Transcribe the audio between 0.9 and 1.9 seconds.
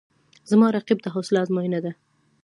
د حوصله آزموینه